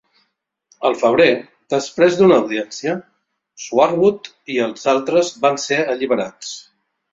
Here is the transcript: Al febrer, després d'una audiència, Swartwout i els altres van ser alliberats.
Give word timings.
Al 0.87 0.95
febrer, 1.01 1.27
després 1.73 2.17
d'una 2.21 2.39
audiència, 2.45 2.97
Swartwout 3.67 4.33
i 4.57 4.59
els 4.71 4.89
altres 4.97 5.33
van 5.47 5.63
ser 5.69 5.81
alliberats. 5.97 6.53